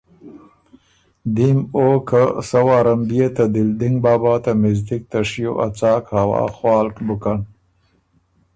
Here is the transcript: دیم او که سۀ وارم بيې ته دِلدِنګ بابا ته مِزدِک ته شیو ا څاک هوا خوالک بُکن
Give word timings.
دیم 1.35 1.59
او 1.77 1.87
که 2.07 2.21
سۀ 2.49 2.59
وارم 2.67 2.99
بيې 3.09 3.27
ته 3.35 3.43
دِلدِنګ 3.53 3.95
بابا 4.05 4.33
ته 4.43 4.51
مِزدِک 4.61 5.03
ته 5.11 5.19
شیو 5.29 5.53
ا 5.65 5.67
څاک 5.77 6.03
هوا 6.17 6.43
خوالک 6.57 6.95
بُکن 7.07 7.39